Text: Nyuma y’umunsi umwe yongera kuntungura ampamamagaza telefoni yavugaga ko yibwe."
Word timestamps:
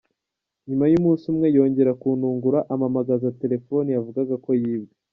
Nyuma 0.67 0.85
y’umunsi 0.91 1.23
umwe 1.31 1.47
yongera 1.55 1.97
kuntungura 2.01 2.59
ampamamagaza 2.71 3.35
telefoni 3.41 3.89
yavugaga 3.91 4.35
ko 4.45 4.51
yibwe." 4.61 4.93